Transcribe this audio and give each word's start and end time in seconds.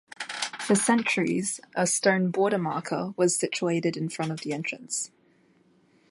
For 0.59 0.73
centuries 0.75 1.59
a 1.75 1.85
stone 1.85 2.31
border 2.31 2.57
marker 2.57 3.13
was 3.17 3.37
situated 3.37 3.95
in 3.95 4.09
front 4.09 4.31
of 4.31 4.39
the 4.41 4.51
entrance. 4.51 5.11